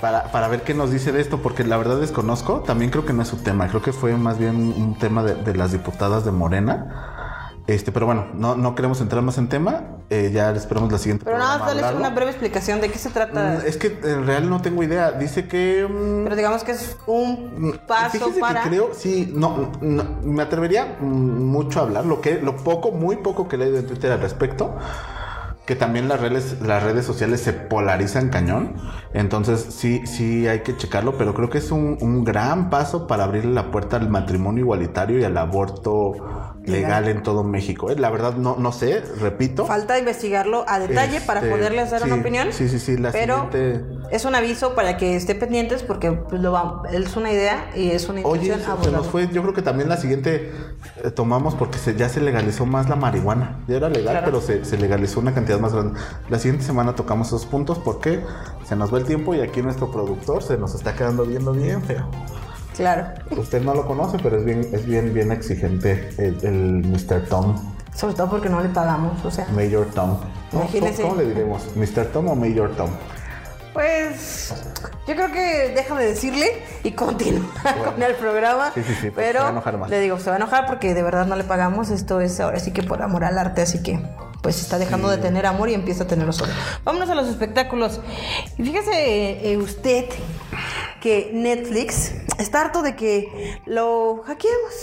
[0.01, 3.13] para, para ver qué nos dice de esto, porque la verdad desconozco, también creo que
[3.13, 6.25] no es su tema, creo que fue más bien un tema de, de las diputadas
[6.25, 7.09] de Morena.
[7.65, 9.83] Este, pero bueno, no, no queremos entrar más en tema.
[10.09, 11.23] eh, ya esperamos la siguiente.
[11.23, 11.97] Pero nada, hablarlo.
[11.99, 13.59] una breve explicación de qué se trata.
[13.63, 15.13] Mm, Es que en real no tengo idea.
[15.13, 15.87] Dice que.
[15.89, 18.63] mm, Pero digamos que es un mm, paso para.
[18.63, 22.05] que creo, sí, no, no, me atrevería mucho a hablar.
[22.05, 24.75] Lo que, lo poco, muy poco que he leído en Twitter al respecto.
[25.65, 28.75] Que también las redes, las redes sociales se polarizan cañón.
[29.13, 31.17] Entonces sí, sí hay que checarlo.
[31.17, 35.19] Pero creo que es un, un gran paso para abrirle la puerta al matrimonio igualitario
[35.19, 37.89] y al aborto legal, en todo México.
[37.91, 39.65] Eh, La verdad no, no sé, repito.
[39.65, 42.47] Falta investigarlo a detalle para Este, poderles dar una sí, opinión.
[42.53, 46.41] sí, sí, sí, la Pero siguiente- es un aviso para que esté pendientes porque pues,
[46.41, 48.97] lo va- es una idea y es una Oye, intención se, se abordarlo.
[48.99, 50.51] nos fue, yo creo que también la siguiente
[51.03, 53.59] eh, tomamos porque se- ya se legalizó más la marihuana.
[53.67, 54.25] Ya era legal, Claro.
[54.25, 55.99] pero se, se legalizó una cantidad más grande.
[56.29, 58.21] La siguiente semana tocamos esos puntos porque
[58.67, 61.81] se nos va el tiempo y aquí nuestro productor se nos está quedando viendo bien
[61.83, 62.07] feo.
[62.75, 63.07] Claro.
[63.31, 67.25] Usted no lo conoce, pero es bien, es bien, bien exigente el, el Mr.
[67.29, 67.55] Tom,
[67.95, 69.47] Sobre todo porque no le pagamos, o sea.
[69.49, 70.17] Mayor Tom.
[70.51, 70.69] ¿Cómo,
[71.01, 71.63] cómo le diremos?
[71.75, 72.05] ¿Mr.
[72.11, 72.89] Tom o Mayor Tom?
[73.73, 74.53] Pues
[75.07, 77.49] yo creo que deja de decirle y continúa
[77.85, 78.71] con el programa.
[78.73, 79.89] Sí, sí, sí, pero se va a enojar más.
[79.89, 81.89] le digo, se va a enojar porque de verdad no le pagamos.
[81.89, 83.99] Esto es ahora sí que por amor al arte, así que
[84.41, 86.51] pues está dejando de tener amor y empieza a tenerlo solo.
[86.83, 87.99] Vámonos a los espectáculos.
[88.57, 90.05] Y fíjese eh, usted
[91.03, 94.73] que Netflix está harto de que lo hackeemos.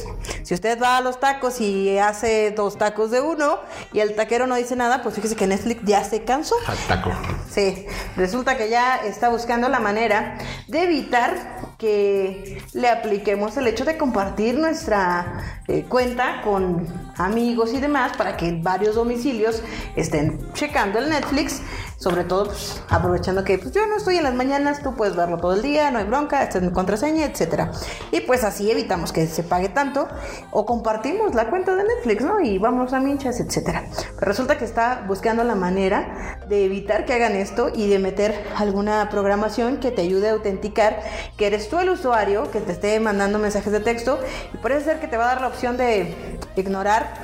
[0.42, 3.58] Si usted va a los tacos y hace dos tacos de uno
[3.94, 6.56] y el taquero no dice nada, pues fíjese que Netflix ya se cansó.
[6.66, 7.10] Al taco.
[7.50, 13.66] Sí, Sí, resulta que ya está buscando la manera de evitar que le apliquemos el
[13.66, 19.62] hecho de compartir nuestra eh, cuenta con amigos y demás para que varios domicilios
[19.96, 21.62] estén checando el Netflix
[22.00, 25.36] sobre todo pues, aprovechando que pues, yo no estoy en las mañanas, tú puedes verlo
[25.36, 27.72] todo el día, no hay bronca, esta es mi contraseña, etcétera.
[28.10, 30.08] Y pues así evitamos que se pague tanto
[30.50, 32.40] o compartimos la cuenta de Netflix, ¿no?
[32.40, 33.42] Y vamos a minchas.
[33.54, 33.82] Pero
[34.20, 39.08] resulta que está buscando la manera de evitar que hagan esto y de meter alguna
[39.10, 41.02] programación que te ayude a autenticar
[41.36, 44.18] que eres tú el usuario que te esté mandando mensajes de texto
[44.52, 47.14] y puede ser que te va a dar la opción de ignorar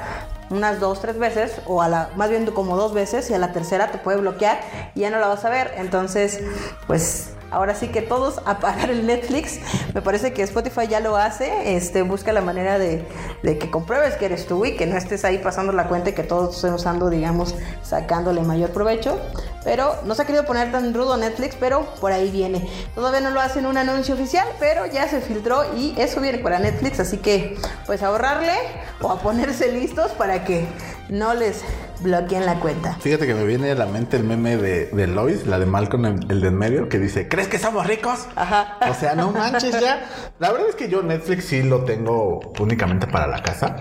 [0.51, 3.53] unas dos, tres veces, o a la, más bien como dos veces, y a la
[3.53, 4.61] tercera te puede bloquear
[4.95, 5.73] y ya no la vas a ver.
[5.77, 6.41] Entonces,
[6.87, 9.59] pues ahora sí que todos a pagar el Netflix.
[9.95, 11.75] Me parece que Spotify ya lo hace.
[11.75, 13.09] Este, busca la manera de,
[13.43, 16.13] de, que compruebes que eres tú y que no estés ahí pasando la cuenta y
[16.13, 19.19] que todos estén usando, digamos, sacándole mayor provecho.
[19.65, 22.69] Pero no se ha querido poner tan rudo Netflix, pero por ahí viene.
[22.95, 26.59] Todavía no lo hacen un anuncio oficial, pero ya se filtró y eso viene para
[26.59, 27.01] Netflix.
[27.01, 28.53] Así que, pues ahorrarle
[29.01, 30.67] o a ponerse listos para que
[31.09, 31.63] no les
[32.01, 32.95] bloqueen la cuenta.
[33.01, 36.07] Fíjate que me viene a la mente el meme de, de Lois, la de Malcolm,
[36.07, 38.27] el, el de en medio, que dice, ¿crees que somos ricos?
[38.37, 38.79] Ajá.
[38.89, 40.09] O sea, no manches ya.
[40.39, 43.77] La verdad es que yo Netflix sí lo tengo únicamente para la casa.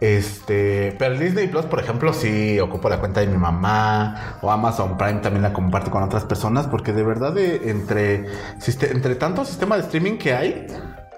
[0.00, 4.96] Este, pero Disney Plus, por ejemplo, sí ocupo la cuenta de mi mamá o Amazon
[4.96, 8.26] Prime también la comparto con otras personas porque de verdad de, entre,
[8.66, 10.66] entre tanto sistema de streaming que hay,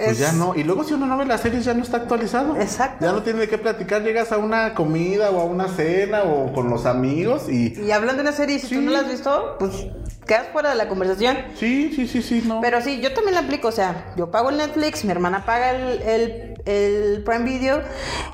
[0.07, 0.55] pues ya no.
[0.55, 2.57] Y luego si uno no ve las series ya no está actualizado.
[2.57, 3.05] Exacto.
[3.05, 4.03] Ya no tiene de qué platicar.
[4.03, 7.75] Llegas a una comida o a una cena o con los amigos y...
[7.81, 8.75] Y hablando de una serie, si sí.
[8.75, 9.87] tú no la has visto, pues
[10.27, 11.39] quedas fuera de la conversación.
[11.55, 12.61] Sí, sí, sí, sí, no.
[12.61, 13.69] Pero sí, yo también la aplico.
[13.69, 17.83] O sea, yo pago el Netflix, mi hermana paga el, el, el Prime Video,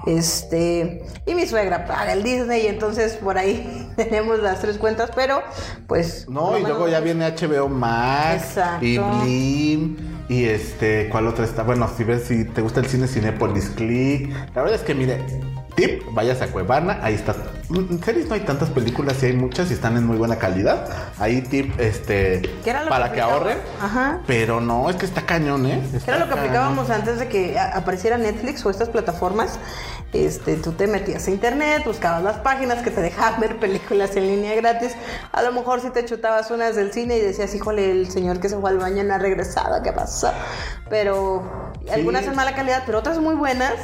[0.07, 1.02] este...
[1.26, 2.66] Y mi suegra paga el Disney.
[2.66, 5.42] Entonces por ahí tenemos las tres cuentas, pero
[5.87, 6.28] pues...
[6.28, 8.42] No, y luego ya viene HBO Max.
[8.42, 8.85] Exacto.
[8.85, 10.17] Y Blim.
[10.28, 11.62] Y este, ¿cuál otra está?
[11.62, 14.30] Bueno, si ves, si te gusta el cine Cinepolis Click.
[14.54, 15.24] La verdad es que, mire,
[15.78, 17.34] tip, vayas a Cuevana, ahí está.
[17.70, 20.88] En series no hay tantas películas, sí hay muchas y están en muy buena calidad.
[21.18, 22.42] Ahí tip, este,
[22.88, 23.58] para que, ahorren.
[23.80, 24.20] Ajá.
[24.26, 25.82] Pero no, es que está cañón, ¿eh?
[25.94, 29.58] Está Era lo que aplicábamos antes de que apareciera Netflix o estas plataformas.
[30.12, 34.26] Este, tú te metías a internet, buscabas las páginas que te dejaban ver películas en
[34.26, 34.92] línea gratis.
[35.32, 38.48] A lo mejor si te chutabas unas del cine y decías, híjole, el señor que
[38.48, 40.32] se fue al baño no ha regresado, ¿qué pasa?
[40.88, 41.90] Pero sí.
[41.92, 43.74] algunas en mala calidad, pero otras muy buenas,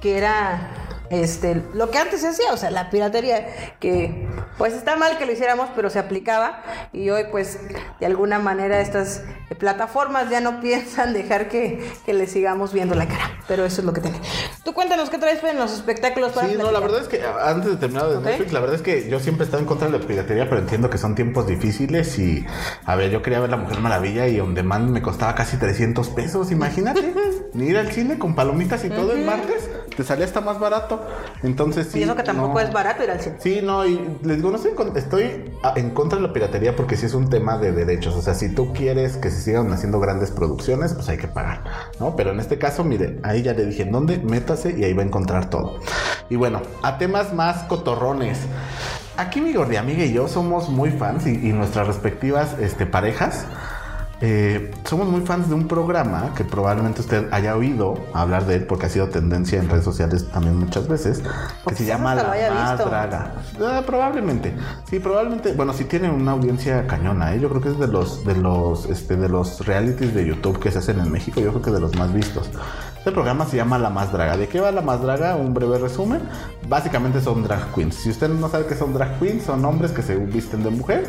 [0.00, 3.46] que era este, lo que antes se hacía, o sea, la piratería,
[3.80, 7.58] que pues está mal que lo hiciéramos, pero se aplicaba y hoy pues
[8.00, 9.22] de alguna manera estas
[9.58, 13.84] plataformas ya no piensan dejar que, que le sigamos viendo la cara, pero eso es
[13.86, 14.20] lo que tiene.
[14.64, 17.72] Tú cuéntanos qué traes en los espectáculos para Sí, no, la verdad es que antes
[17.72, 18.32] de terminar de okay.
[18.32, 20.60] Netflix, la verdad es que yo siempre he estado en contra de la piratería, pero
[20.60, 22.44] entiendo que son tiempos difíciles y,
[22.84, 26.08] a ver, yo quería ver La Mujer Maravilla y on demand me costaba casi 300
[26.10, 27.14] pesos, imagínate,
[27.56, 29.18] ni ir al cine con palomitas y todo uh -huh.
[29.18, 31.00] el martes, te salía hasta más barato.
[31.42, 32.00] Entonces sí.
[32.00, 32.60] Y eso que tampoco no.
[32.60, 33.36] es barato ir al cine.
[33.38, 37.06] Sí, no, y les digo, no sé, estoy en contra de la piratería porque sí
[37.06, 38.14] es un tema de derechos.
[38.14, 41.64] O sea, si tú quieres que se sigan haciendo grandes producciones, pues hay que pagar,
[41.98, 42.14] ¿no?
[42.14, 45.02] Pero en este caso, mire, ahí ya le dije en dónde, métase y ahí va
[45.02, 45.80] a encontrar todo.
[46.28, 48.38] Y bueno, a temas más cotorrones.
[49.16, 53.46] Aquí mi gordi amiga y yo somos muy fans y, y nuestras respectivas este, parejas.
[54.22, 58.66] Eh, somos muy fans de un programa que probablemente usted haya oído hablar de él
[58.66, 61.22] porque ha sido tendencia en redes sociales también muchas veces,
[61.68, 63.32] que se llama La Más Draga.
[63.60, 64.54] Eh, probablemente,
[64.88, 67.40] sí, probablemente, bueno, sí tiene una audiencia cañona, ¿eh?
[67.40, 70.70] yo creo que es de los, de los, este, de los realities de YouTube que
[70.70, 72.48] se hacen en México, yo creo que de los más vistos.
[72.96, 74.36] Este programa se llama La Más Draga.
[74.36, 75.36] ¿De qué va La Más Draga?
[75.36, 76.22] Un breve resumen.
[76.68, 77.94] Básicamente son drag queens.
[77.94, 81.08] Si usted no sabe qué son drag queens, son hombres que se visten de mujer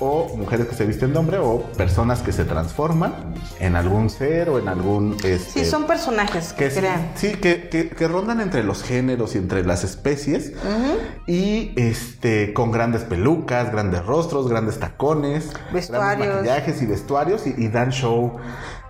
[0.00, 3.14] o mujeres que se visten de hombre o personas que se transforman
[3.58, 5.16] en algún ser o en algún...
[5.22, 7.12] Este, sí, son personajes que, que crean.
[7.14, 10.98] Sí, que, que, que, rondan entre los géneros y entre las especies uh -huh.
[11.26, 16.26] y este con grandes pelucas, grandes rostros, grandes tacones, vestuarios.
[16.26, 18.38] grandes maquillajes y vestuarios y, y dan show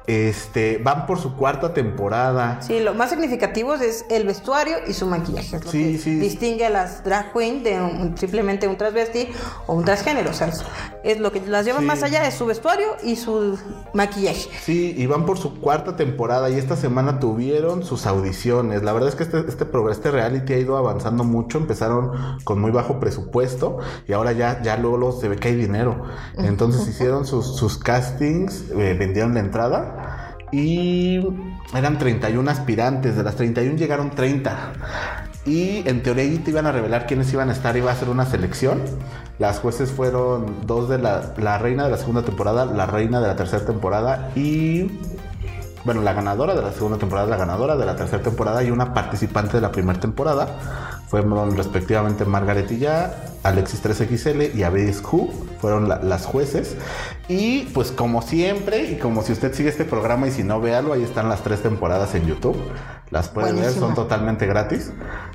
[0.06, 2.60] este, van por su cuarta temporada.
[2.62, 5.56] Sí, lo más significativo es el vestuario y su maquillaje.
[5.56, 6.14] Es lo sí, que sí.
[6.16, 9.28] distingue a las drag queen de un, simplemente un transvesti
[9.66, 10.30] o un transgénero.
[10.30, 10.50] O sea,
[11.04, 11.84] es, lo que las lleva sí.
[11.84, 13.58] más allá, es su vestuario y su
[13.94, 14.48] maquillaje.
[14.62, 18.82] Sí, y van por su cuarta temporada y esta semana tuvieron sus audiciones.
[18.82, 21.58] La verdad es que este, este, este reality ha ido avanzando mucho.
[21.58, 26.04] Empezaron con muy bajo presupuesto y ahora ya, ya luego se ve que hay dinero.
[26.36, 29.99] Entonces hicieron sus, sus castings, eh, vendieron la entrada
[30.52, 31.20] y
[31.74, 34.72] eran 31 aspirantes, de las 31 llegaron 30.
[35.46, 38.26] Y en teoría te iban a revelar quiénes iban a estar, iba a ser una
[38.26, 38.82] selección.
[39.38, 43.28] Las jueces fueron dos de la, la reina de la segunda temporada, la reina de
[43.28, 44.90] la tercera temporada y
[45.84, 48.92] bueno, la ganadora de la segunda temporada, la ganadora de la tercera temporada y una
[48.92, 51.00] participante de la primera temporada.
[51.08, 56.76] Fueron respectivamente Margaret ya, Alexis 3XL y Abelis Who fueron las jueces.
[57.30, 60.92] Y pues como siempre, y como si usted sigue este programa y si no, véalo,
[60.92, 62.56] ahí están las tres temporadas en YouTube.
[63.10, 64.92] Las pueden ver, son totalmente gratis.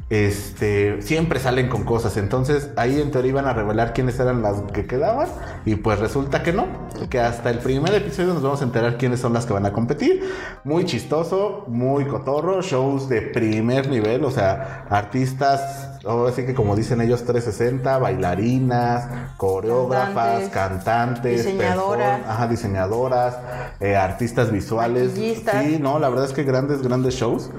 [0.10, 2.18] Este, siempre salen con cosas.
[2.18, 5.30] Entonces ahí en teoría iban a revelar quiénes eran las que quedaban.
[5.66, 6.68] Y pues resulta que no.
[7.10, 9.72] Que hasta el primer episodio nos vamos a enterar quiénes son las que van a
[9.72, 10.22] competir.
[10.66, 16.76] Muy chistoso, muy cotorro, shows de primer nivel, o sea, artistas ahora sí que como
[16.76, 23.38] dicen ellos 360, bailarinas, coreógrafas, cantantes, diseñadoras, ajá, diseñadoras,
[23.80, 25.14] eh, artistas visuales.
[25.14, 27.50] Sí, no, la verdad es que grandes, grandes shows.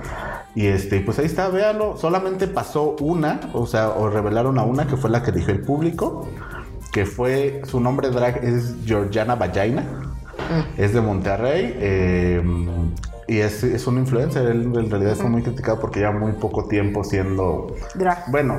[0.55, 1.97] Y este, pues ahí está, véanlo.
[1.97, 5.61] Solamente pasó una, o sea, o revelaron a una que fue la que dijo el
[5.61, 6.29] público,
[6.93, 9.83] que fue, su nombre drag es Georgiana Vallaina.
[9.83, 10.81] Mm.
[10.81, 11.75] Es de Monterrey.
[11.79, 12.43] Eh,
[13.29, 16.67] y es, es un influencer, él en realidad fue muy criticado porque lleva muy poco
[16.67, 17.75] tiempo siendo...
[17.95, 18.31] Drag.
[18.31, 18.57] Bueno,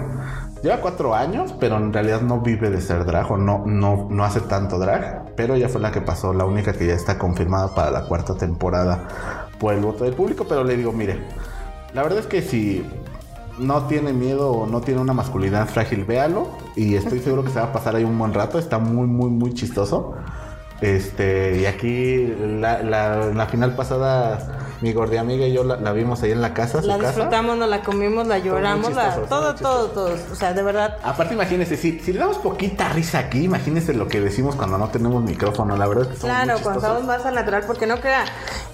[0.62, 4.24] lleva cuatro años, pero en realidad no vive de ser drag o no, no, no
[4.26, 5.34] hace tanto drag.
[5.36, 8.36] Pero ella fue la que pasó, la única que ya está confirmada para la cuarta
[8.36, 10.46] temporada por el voto del público.
[10.50, 11.22] Pero le digo, mire,
[11.94, 12.86] la verdad es que si
[13.60, 16.50] no tiene miedo o no tiene una masculinidad frágil, véalo.
[16.76, 18.60] Y estoy seguro que se va a pasar ahí un buen rato.
[18.60, 20.16] Está muy, muy, muy chistoso.
[20.82, 26.32] Este, y aquí la, la, final pasada, mi gordi amiga y yo la, vimos ahí
[26.32, 26.82] en la casa.
[26.82, 28.94] La disfrutamos, nos la comimos, la lloramos,
[29.28, 30.16] todo, todo, todo.
[30.32, 30.98] O sea, de verdad.
[31.04, 34.90] Aparte, imagínese, si, si le damos poquita risa aquí, imagínese lo que decimos cuando no
[34.90, 35.76] tenemos micrófono.
[35.76, 38.26] La verdad es que Claro, cuando estamos más al natural, porque no crea,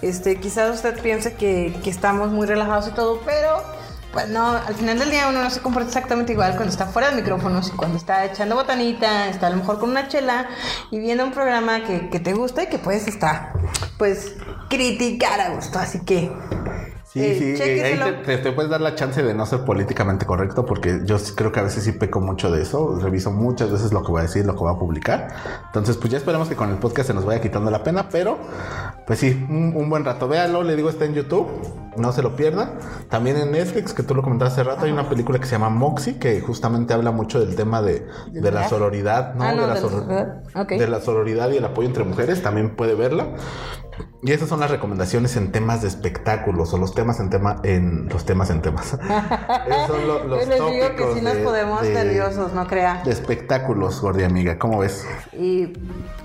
[0.02, 3.62] este, quizás usted piense que, que estamos muy relajados y todo, pero
[4.14, 7.10] pues no, al final del día uno no se comporta exactamente igual cuando está fuera
[7.10, 10.48] de micrófonos y cuando está echando botanita, está a lo mejor con una chela
[10.92, 13.54] y viendo un programa que, que te gusta y que puedes estar,
[13.98, 14.36] pues,
[14.70, 15.80] criticar a gusto.
[15.80, 16.32] Así que
[17.14, 21.02] Sí, eh, sí, ahí te, puedes dar la chance de no ser políticamente correcto porque
[21.06, 24.12] yo creo que a veces sí peco mucho de eso, reviso muchas veces lo que
[24.12, 25.28] voy a decir, lo que voy a publicar.
[25.68, 28.40] Entonces, pues ya esperemos que con el podcast se nos vaya quitando la pena, pero
[29.06, 30.28] pues sí, un, buen rato.
[30.28, 31.48] Véalo, le digo, está en YouTube,
[31.98, 32.80] no se lo pierdan.
[33.10, 35.70] También en Netflix, que tú lo comentaste hace rato, hay una película que se llama
[35.70, 39.44] Moxie, que justamente habla mucho del tema de, de la sororidad, ¿no?
[39.44, 43.28] Ah, de, la de la sororidad y el apoyo entre mujeres, también puede verla.
[44.26, 48.08] Y esas son las recomendaciones en temas de espectáculos o los temas en tema en
[48.08, 48.94] los temas en temas.
[49.68, 53.02] Esos son los les digo que si nos podemos nerviosos, no crea.
[53.04, 55.06] De espectáculos, gordi amiga, ¿cómo ves?
[55.34, 55.74] Y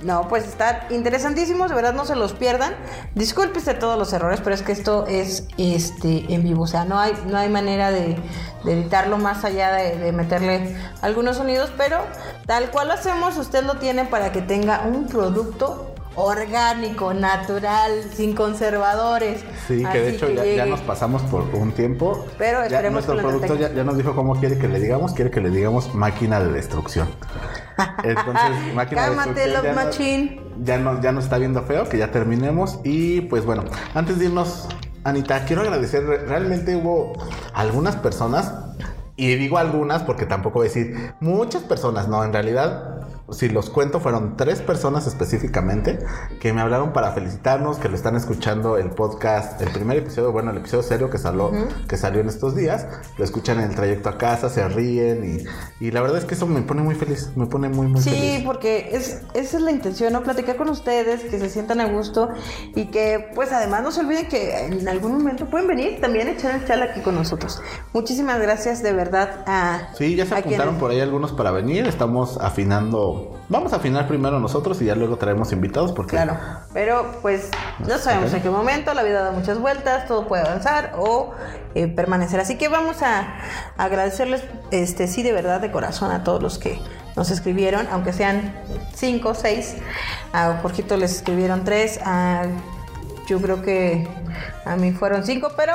[0.03, 2.77] no, pues está interesantísimos, de verdad no se los pierdan.
[3.17, 7.01] Discúlpese todos los errores, pero es que esto es este en vivo, o sea, no
[7.01, 8.17] hay no hay manera de,
[8.65, 11.99] editarlo más allá de, de meterle algunos sonidos, pero
[12.47, 18.35] tal cual lo hacemos, usted lo tiene para que tenga un producto orgánico, natural, sin
[18.35, 19.45] conservadores.
[19.69, 22.27] Sí, que de hecho ya, nos pasamos por un tiempo.
[22.37, 25.41] Pero esperemos ya, Nuestro producto ya, nos dijo cómo quiere que le digamos, quiere que
[25.41, 27.09] le digamos máquina de destrucción.
[28.03, 29.75] Entonces, máquina de destrucción.
[29.75, 30.43] Machine.
[30.65, 32.81] Ya, no, ya nos está viendo feo, que ya terminemos.
[32.83, 34.69] Y pues bueno, antes de irnos,
[35.05, 37.13] Anita, quiero agradecer, realmente hubo
[37.55, 38.53] algunas personas,
[39.15, 42.98] y digo algunas porque tampoco voy a decir muchas personas, no, en realidad
[43.31, 45.99] si los cuento, fueron tres personas específicamente
[46.41, 50.51] que me hablaron para felicitarnos, que lo están escuchando el podcast, el primer episodio, bueno,
[50.51, 51.51] el episodio serio que salió,
[51.89, 52.87] que salió en estos días,
[53.17, 55.45] lo escuchan en el trayecto a casa, se ríen
[55.81, 58.01] y, y la verdad es que eso me pone muy feliz, me pone muy, muy
[58.01, 58.19] feliz.
[58.19, 60.23] Sí, porque es, esa es la intención, ¿no?
[60.23, 62.31] Platicar con ustedes, que se sientan a gusto
[62.75, 66.33] y que pues además no se olviden que en algún momento pueden venir también a
[66.33, 67.61] echar el chal aquí con nosotros.
[67.93, 69.91] Muchísimas gracias de verdad a...
[69.97, 73.18] Sí, ya se apuntaron por ahí algunos para venir, estamos afinando
[73.49, 76.11] Vamos a afinar primero nosotros y ya luego traemos invitados porque...
[76.11, 76.37] Claro,
[76.75, 80.95] pero pues no sabemos en qué momento, la vida da muchas vueltas, todo puede avanzar
[80.99, 81.33] o
[81.75, 82.41] eh, permanecer.
[82.41, 83.39] Así que vamos a
[83.79, 86.79] agradecerles, este sí, de verdad, de corazón a todos los que
[87.17, 88.55] nos escribieron, aunque sean
[88.95, 89.77] cinco, seis.
[90.33, 92.45] A Jorgito les escribieron tres, a
[93.29, 94.09] yo creo que
[94.65, 95.75] a mí fueron cinco, pero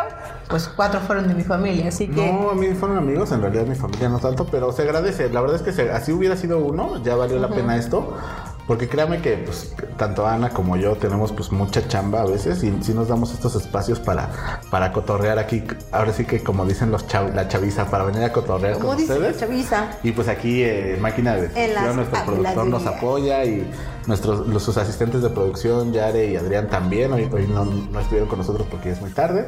[0.49, 2.31] pues cuatro fueron de mi familia, así que...
[2.31, 5.29] No, a mí fueron amigos, en realidad mi familia no tanto, pero se agradece.
[5.29, 8.17] La verdad es que así hubiera sido uno, ya valió la pena esto.
[8.67, 12.73] Porque créame que pues, tanto Ana como yo tenemos pues mucha chamba a veces y
[12.81, 15.63] si nos damos estos espacios para, para cotorrear aquí.
[15.91, 19.37] Ahora sí que como dicen los la chaviza, para venir a cotorrear con ustedes.
[19.37, 19.91] Chaviza?
[20.03, 21.49] Y pues aquí eh, Máquina de
[21.93, 23.69] nuestro productor nos apoya y
[24.07, 27.11] nuestros los, sus asistentes de producción, Yare y Adrián también.
[27.11, 29.45] Hoy, hoy no, no estuvieron con nosotros porque es muy tarde.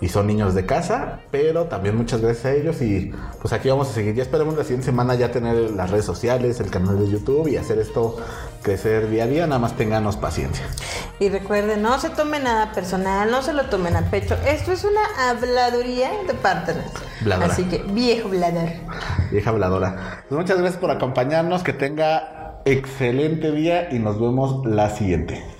[0.00, 3.88] Y son niños de casa, pero también muchas gracias a ellos y pues aquí vamos
[3.88, 4.14] a seguir.
[4.14, 7.56] Ya esperemos la siguiente semana ya tener las redes sociales, el canal de YouTube y
[7.56, 8.16] hacer esto
[8.62, 10.66] crecer día a día, nada más ténganos paciencia.
[11.18, 14.36] Y recuerden, no se tome nada personal, no se lo tomen a pecho.
[14.46, 16.90] Esto es una habladuría de partners.
[17.22, 17.52] Bladora.
[17.52, 18.68] Así que, viejo blador.
[19.30, 20.24] Vieja habladora.
[20.28, 25.55] Pues muchas gracias por acompañarnos, que tenga excelente día y nos vemos la siguiente.